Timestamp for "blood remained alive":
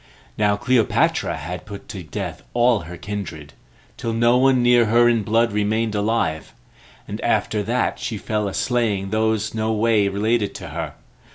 5.21-6.55